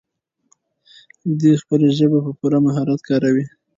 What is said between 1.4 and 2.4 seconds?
خپله ژبه په